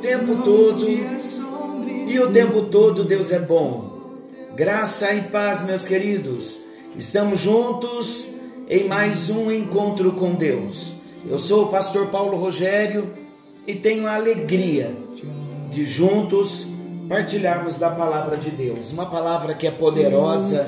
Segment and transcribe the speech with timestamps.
[0.00, 4.00] tempo todo e o tempo todo Deus é bom.
[4.54, 6.60] Graça e paz, meus queridos.
[6.96, 8.30] Estamos juntos
[8.68, 10.94] em mais um encontro com Deus.
[11.28, 13.12] Eu sou o pastor Paulo Rogério
[13.66, 14.96] e tenho a alegria
[15.70, 16.68] de juntos
[17.08, 20.66] partilharmos da palavra de Deus, uma palavra que é poderosa,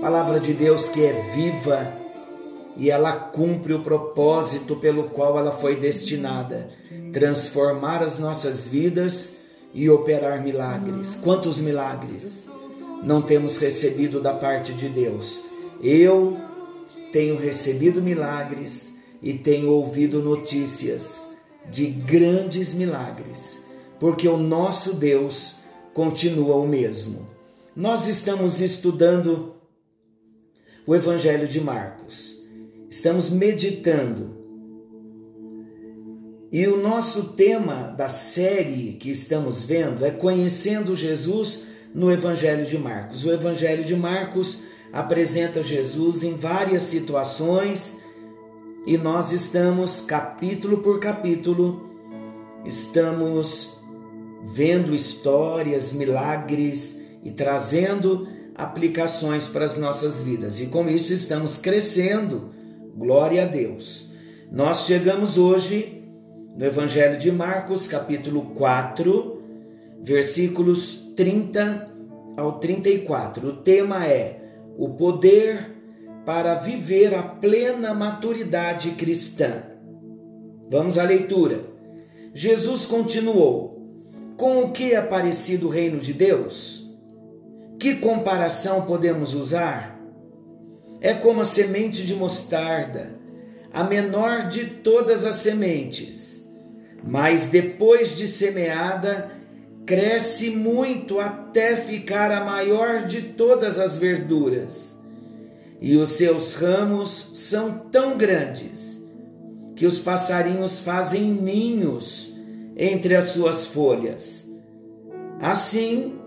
[0.00, 2.03] palavra de Deus que é viva
[2.76, 6.68] e ela cumpre o propósito pelo qual ela foi destinada
[7.12, 9.38] transformar as nossas vidas
[9.72, 11.14] e operar milagres.
[11.22, 12.48] Quantos milagres
[13.04, 15.42] não temos recebido da parte de Deus?
[15.80, 16.36] Eu
[17.12, 21.32] tenho recebido milagres e tenho ouvido notícias
[21.70, 23.64] de grandes milagres,
[24.00, 25.56] porque o nosso Deus
[25.94, 27.28] continua o mesmo.
[27.74, 29.54] Nós estamos estudando
[30.86, 32.43] o Evangelho de Marcos
[32.94, 34.30] estamos meditando.
[36.52, 42.78] E o nosso tema da série que estamos vendo é Conhecendo Jesus no Evangelho de
[42.78, 43.24] Marcos.
[43.24, 48.00] O Evangelho de Marcos apresenta Jesus em várias situações
[48.86, 51.90] e nós estamos, capítulo por capítulo,
[52.64, 53.78] estamos
[54.44, 60.60] vendo histórias, milagres e trazendo aplicações para as nossas vidas.
[60.60, 62.53] E com isso estamos crescendo
[62.96, 64.12] Glória a Deus.
[64.52, 66.04] Nós chegamos hoje
[66.56, 69.42] no Evangelho de Marcos, capítulo 4,
[70.00, 71.92] versículos 30
[72.36, 73.48] ao 34.
[73.48, 74.40] O tema é
[74.78, 75.72] o poder
[76.24, 79.64] para viver a plena maturidade cristã.
[80.70, 81.64] Vamos à leitura.
[82.32, 83.82] Jesus continuou:
[84.36, 86.88] Com o que é parecido o reino de Deus?
[87.76, 89.93] Que comparação podemos usar?
[91.04, 93.10] É como a semente de mostarda,
[93.70, 96.48] a menor de todas as sementes,
[97.06, 99.30] mas depois de semeada,
[99.84, 104.98] cresce muito até ficar a maior de todas as verduras.
[105.78, 109.06] E os seus ramos são tão grandes
[109.76, 112.34] que os passarinhos fazem ninhos
[112.74, 114.50] entre as suas folhas.
[115.38, 116.18] Assim,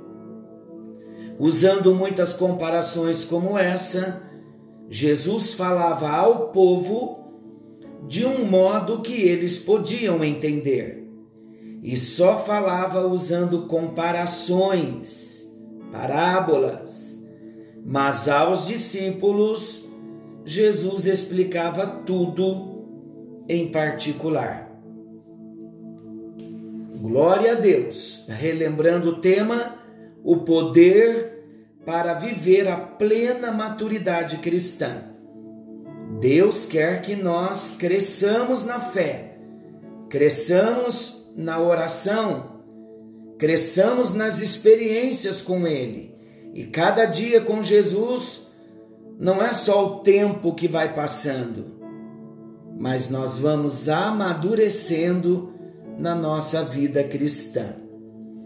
[1.40, 4.27] usando muitas comparações como essa,
[4.90, 7.26] Jesus falava ao povo
[8.08, 11.08] de um modo que eles podiam entender
[11.84, 15.54] e só falava usando comparações,
[15.92, 17.26] parábolas.
[17.86, 19.88] Mas aos discípulos,
[20.44, 22.86] Jesus explicava tudo
[23.48, 24.68] em particular.
[27.00, 28.26] Glória a Deus!
[28.28, 29.76] Relembrando o tema,
[30.24, 31.37] o poder
[31.88, 35.04] para viver a plena maturidade cristã.
[36.20, 39.38] Deus quer que nós cresçamos na fé,
[40.10, 42.62] cresçamos na oração,
[43.38, 46.14] cresçamos nas experiências com Ele.
[46.54, 48.50] E cada dia com Jesus
[49.18, 51.68] não é só o tempo que vai passando,
[52.78, 55.54] mas nós vamos amadurecendo
[55.98, 57.76] na nossa vida cristã.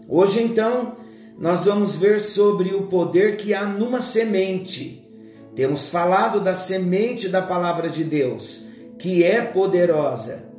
[0.08, 1.01] Hoje, então,
[1.38, 5.08] nós vamos ver sobre o poder que há numa semente.
[5.54, 8.66] Temos falado da semente da palavra de Deus,
[8.98, 10.50] que é poderosa.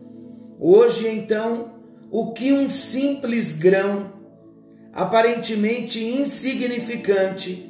[0.60, 1.74] Hoje, então,
[2.12, 4.14] o que um simples grão,
[4.92, 7.70] aparentemente insignificante,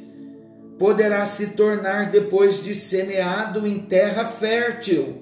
[0.77, 5.21] poderá se tornar depois de semeado em terra fértil.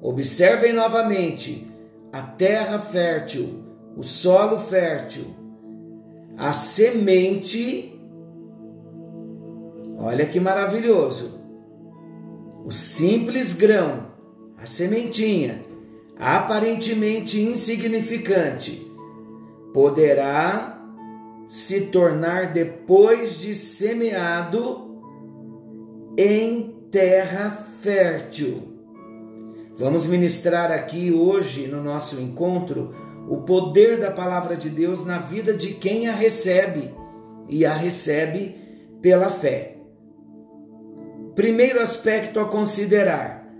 [0.00, 1.66] Observem novamente
[2.12, 3.62] a terra fértil,
[3.96, 5.41] o solo fértil
[6.42, 7.96] a semente.
[9.96, 11.40] Olha que maravilhoso!
[12.64, 14.08] O simples grão,
[14.58, 15.64] a sementinha,
[16.18, 18.84] aparentemente insignificante,
[19.72, 20.80] poderá
[21.46, 25.00] se tornar depois de semeado
[26.18, 27.50] em terra
[27.80, 28.80] fértil.
[29.76, 32.92] Vamos ministrar aqui hoje no nosso encontro
[33.32, 36.94] o poder da palavra de Deus na vida de quem a recebe
[37.48, 38.54] e a recebe
[39.00, 39.78] pela fé.
[41.34, 43.50] Primeiro aspecto a considerar: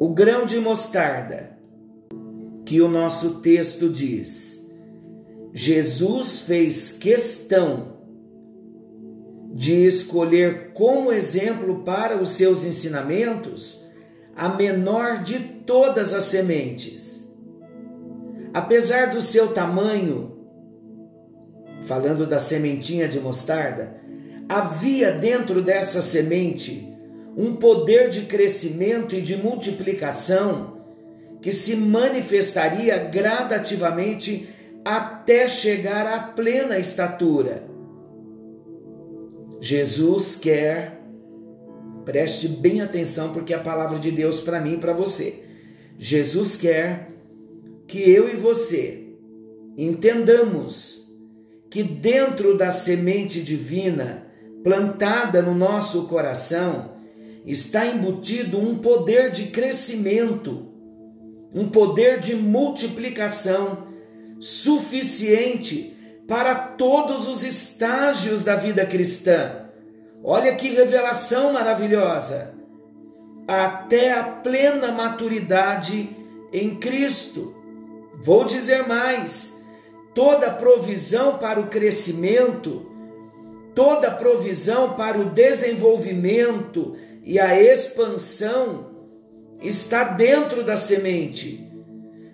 [0.00, 1.58] o grão de mostarda,
[2.64, 4.66] que o nosso texto diz.
[5.52, 7.98] Jesus fez questão
[9.52, 13.84] de escolher como exemplo para os seus ensinamentos
[14.34, 17.17] a menor de todas as sementes.
[18.52, 20.38] Apesar do seu tamanho,
[21.86, 24.00] falando da sementinha de mostarda,
[24.48, 26.88] havia dentro dessa semente
[27.36, 30.78] um poder de crescimento e de multiplicação
[31.40, 34.48] que se manifestaria gradativamente
[34.84, 37.64] até chegar à plena estatura.
[39.60, 41.00] Jesus quer,
[42.04, 45.44] preste bem atenção porque é a palavra de Deus para mim e para você.
[45.98, 47.17] Jesus quer
[47.88, 49.14] que eu e você
[49.76, 51.10] entendamos
[51.70, 54.26] que dentro da semente divina
[54.62, 56.96] plantada no nosso coração
[57.46, 60.68] está embutido um poder de crescimento,
[61.54, 63.88] um poder de multiplicação
[64.38, 65.96] suficiente
[66.26, 69.64] para todos os estágios da vida cristã.
[70.22, 72.54] Olha que revelação maravilhosa!
[73.46, 76.14] Até a plena maturidade
[76.52, 77.57] em Cristo.
[78.20, 79.64] Vou dizer mais:
[80.14, 82.90] toda provisão para o crescimento,
[83.74, 88.90] toda provisão para o desenvolvimento e a expansão
[89.62, 91.64] está dentro da semente.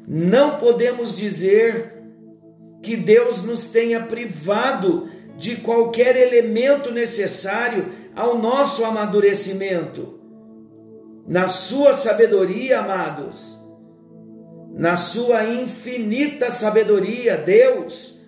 [0.07, 1.93] Não podemos dizer
[2.83, 10.21] que Deus nos tenha privado de qualquer elemento necessário ao nosso amadurecimento.
[11.27, 13.59] Na sua sabedoria, amados,
[14.77, 18.21] na sua infinita sabedoria, Deus,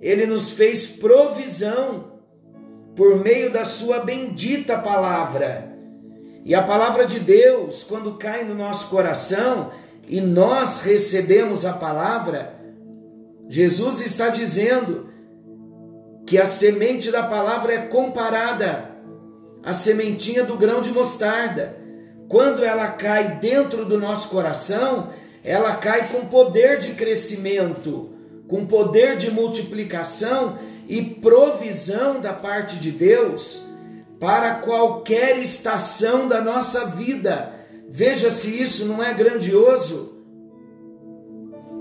[0.00, 2.20] Ele nos fez provisão
[2.94, 5.76] por meio da Sua bendita palavra.
[6.44, 9.72] E a palavra de Deus, quando cai no nosso coração
[10.06, 12.54] e nós recebemos a palavra,
[13.48, 15.08] Jesus está dizendo
[16.26, 18.90] que a semente da palavra é comparada
[19.64, 21.76] à sementinha do grão de mostarda.
[22.28, 25.10] Quando ela cai dentro do nosso coração,
[25.48, 28.10] ela cai com poder de crescimento,
[28.46, 33.66] com poder de multiplicação e provisão da parte de Deus
[34.20, 37.50] para qualquer estação da nossa vida.
[37.88, 40.18] Veja se isso não é grandioso.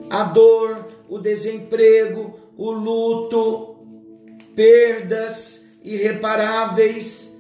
[0.10, 3.75] A dor, o desemprego, o luto,
[4.56, 7.38] perdas irreparáveis.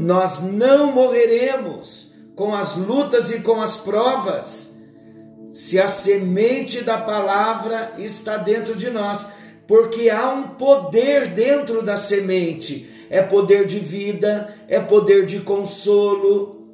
[0.00, 4.69] Nós não morreremos com as lutas e com as provas
[5.52, 9.34] se a semente da palavra está dentro de nós,
[9.66, 12.88] porque há um poder dentro da semente.
[13.08, 16.68] É poder de vida, é poder de consolo,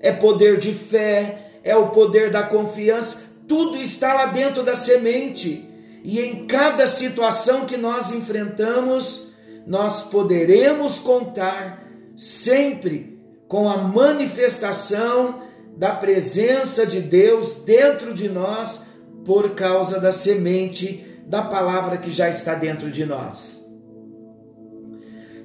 [0.00, 5.66] é poder de fé, é o poder da confiança tudo está lá dentro da semente.
[6.04, 9.32] E em cada situação que nós enfrentamos,
[9.66, 11.82] nós poderemos contar
[12.14, 13.18] sempre
[13.48, 15.42] com a manifestação
[15.78, 18.88] da presença de Deus dentro de nós
[19.24, 23.66] por causa da semente da palavra que já está dentro de nós.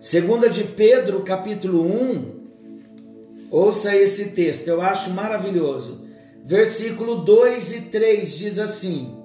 [0.01, 2.43] Segunda de Pedro, capítulo 1,
[3.49, 6.03] ouça esse texto, eu acho maravilhoso
[6.43, 9.15] versículo 2 e 3 diz assim: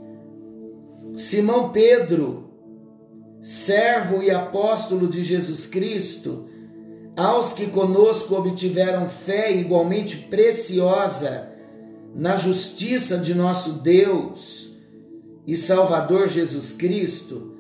[1.17, 2.51] Simão Pedro,
[3.43, 6.49] servo e apóstolo de Jesus Cristo,
[7.19, 11.51] aos que conosco obtiveram fé igualmente preciosa
[12.15, 14.79] na justiça de nosso Deus
[15.45, 17.57] e Salvador Jesus Cristo,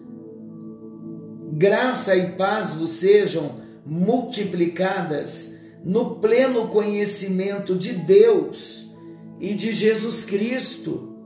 [1.54, 8.94] graça e paz vos sejam multiplicadas no pleno conhecimento de Deus
[9.40, 11.16] e de Jesus Cristo.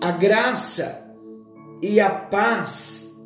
[0.00, 1.16] A graça
[1.80, 3.16] e a paz,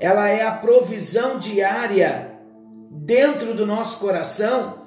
[0.00, 2.27] ela é a provisão diária
[2.90, 4.86] dentro do nosso coração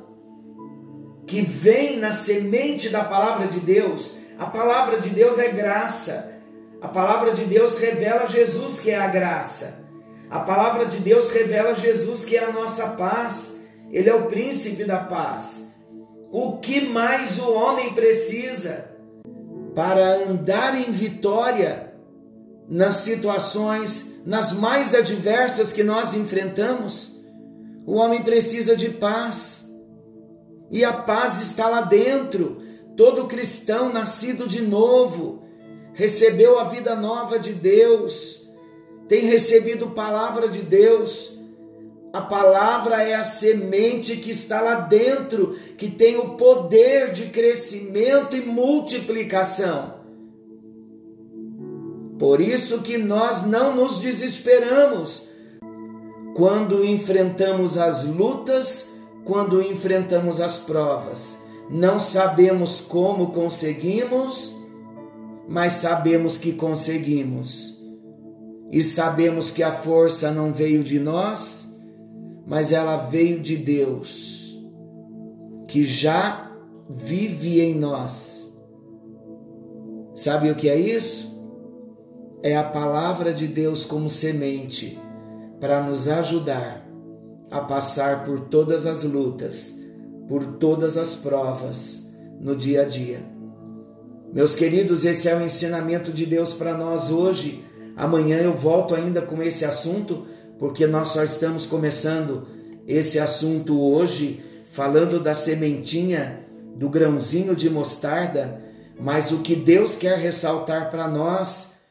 [1.28, 4.20] que vem na semente da palavra de Deus.
[4.38, 6.42] A palavra de Deus é graça.
[6.82, 9.90] A palavra de Deus revela Jesus que é a graça.
[10.30, 13.62] A palavra de Deus revela Jesus que é a nossa paz.
[13.92, 15.76] Ele é o príncipe da paz.
[16.32, 18.96] O que mais o homem precisa
[19.76, 21.94] para andar em vitória
[22.68, 27.21] nas situações, nas mais adversas que nós enfrentamos?
[27.86, 29.70] O homem precisa de paz.
[30.70, 32.62] E a paz está lá dentro.
[32.96, 35.44] Todo cristão nascido de novo
[35.94, 38.50] recebeu a vida nova de Deus,
[39.10, 41.42] tem recebido palavra de Deus
[42.14, 48.36] a palavra é a semente que está lá dentro, que tem o poder de crescimento
[48.36, 50.02] e multiplicação.
[52.20, 55.30] Por isso que nós não nos desesperamos
[56.42, 61.44] quando enfrentamos as lutas, quando enfrentamos as provas.
[61.70, 64.58] Não sabemos como conseguimos,
[65.48, 67.80] mas sabemos que conseguimos.
[68.72, 71.80] E sabemos que a força não veio de nós,
[72.48, 74.60] mas ela veio de Deus,
[75.68, 76.52] que já
[76.90, 78.52] vive em nós.
[80.16, 81.40] Sabe o que é isso?
[82.42, 85.00] É a palavra de Deus como semente
[85.62, 86.84] para nos ajudar
[87.52, 89.80] a passar por todas as lutas,
[90.28, 93.24] por todas as provas no dia a dia.
[94.34, 97.64] Meus queridos, esse é o ensinamento de Deus para nós hoje.
[97.96, 100.26] Amanhã eu volto ainda com esse assunto,
[100.58, 102.48] porque nós só estamos começando
[102.88, 106.44] esse assunto hoje, falando da sementinha,
[106.76, 108.60] do grãozinho de mostarda,
[109.00, 111.82] mas o que Deus quer ressaltar para nós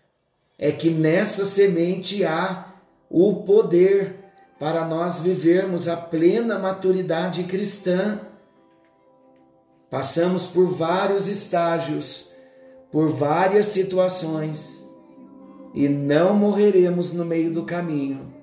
[0.58, 2.69] é que nessa semente há
[3.10, 8.20] o poder para nós vivermos a plena maturidade cristã.
[9.90, 12.30] Passamos por vários estágios
[12.90, 14.88] por várias situações
[15.72, 18.34] e não morreremos no meio do caminho.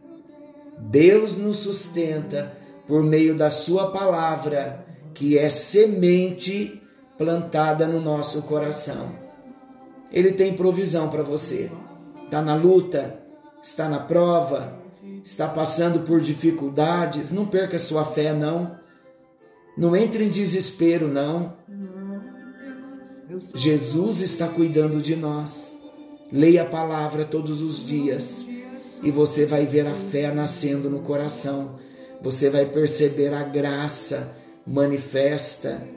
[0.78, 2.54] Deus nos sustenta
[2.86, 6.82] por meio da Sua palavra, que é semente
[7.18, 9.12] plantada no nosso coração.
[10.12, 11.70] Ele tem provisão para você.
[12.24, 13.20] Está na luta,
[13.62, 14.78] está na prova,
[15.24, 17.32] está passando por dificuldades.
[17.32, 18.78] Não perca sua fé, não.
[19.78, 21.54] Não entre em desespero, não.
[23.54, 25.84] Jesus está cuidando de nós.
[26.32, 28.48] Leia a palavra todos os dias
[29.02, 31.80] e você vai ver a fé nascendo no coração.
[32.22, 34.36] Você vai perceber a graça
[34.66, 35.88] manifesta.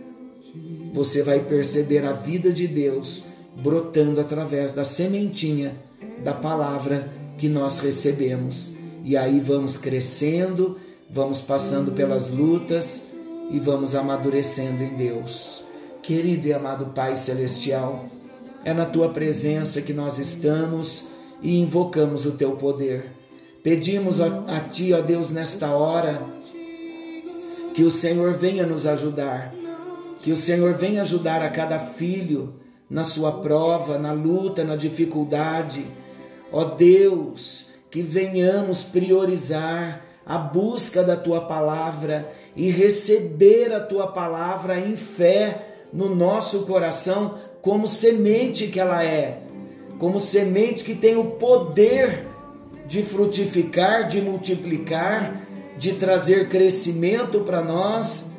[0.92, 3.24] Você vai perceber a vida de Deus
[3.56, 5.76] brotando através da sementinha
[6.22, 8.74] da palavra que nós recebemos.
[9.02, 10.78] E aí vamos crescendo,
[11.10, 13.12] vamos passando pelas lutas
[13.50, 15.64] e vamos amadurecendo em Deus.
[16.02, 18.04] Querido e amado Pai Celestial,
[18.62, 21.08] é na tua presença que nós estamos
[21.40, 23.10] e invocamos o teu poder.
[23.62, 26.22] Pedimos a, a ti, ó Deus, nesta hora,
[27.72, 29.54] que o Senhor venha nos ajudar,
[30.22, 32.52] que o Senhor venha ajudar a cada filho
[32.88, 35.86] na sua prova, na luta, na dificuldade.
[36.52, 44.78] Ó Deus, que venhamos priorizar a busca da tua palavra e receber a tua palavra
[44.78, 49.38] em fé no nosso coração como semente que ela é,
[49.98, 52.26] como semente que tem o poder
[52.86, 55.42] de frutificar, de multiplicar,
[55.76, 58.32] de trazer crescimento para nós,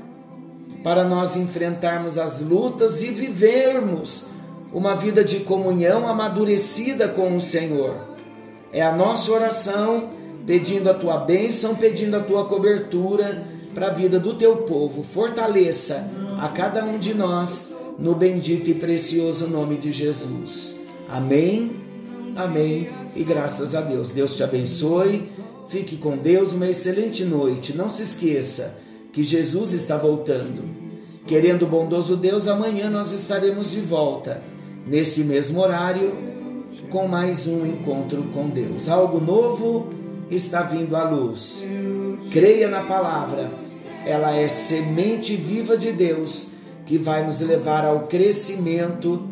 [0.83, 4.30] para nós enfrentarmos as lutas e vivermos
[4.73, 7.95] uma vida de comunhão amadurecida com o Senhor.
[8.71, 10.09] É a nossa oração
[10.45, 15.03] pedindo a tua bênção, pedindo a tua cobertura para a vida do teu povo.
[15.03, 16.09] Fortaleça
[16.39, 20.79] a cada um de nós no bendito e precioso nome de Jesus.
[21.09, 21.75] Amém,
[22.35, 24.11] amém e graças a Deus.
[24.11, 25.29] Deus te abençoe,
[25.67, 27.75] fique com Deus, uma excelente noite.
[27.75, 28.79] Não se esqueça
[29.11, 30.63] que Jesus está voltando.
[31.27, 34.41] Querendo o bondoso Deus, amanhã nós estaremos de volta,
[34.85, 36.13] nesse mesmo horário,
[36.89, 38.89] com mais um encontro com Deus.
[38.89, 39.89] Algo novo
[40.29, 41.65] está vindo à luz.
[42.31, 43.51] Creia na palavra
[44.05, 46.49] ela é semente viva de Deus
[46.85, 49.27] que vai nos levar ao crescimento,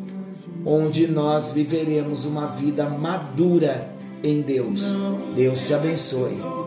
[0.66, 3.90] onde nós viveremos uma vida madura
[4.24, 4.96] em Deus.
[5.36, 6.59] Deus te abençoe.